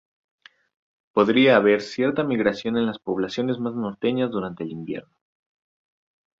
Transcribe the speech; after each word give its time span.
Podría 1.13 1.57
haber 1.57 1.81
cierta 1.83 2.23
migración 2.23 2.75
en 2.75 2.87
las 2.87 2.97
poblaciones 2.97 3.59
más 3.59 3.75
norteñas 3.75 4.31
durante 4.31 4.63
el 4.63 4.71
invierno. 4.71 5.13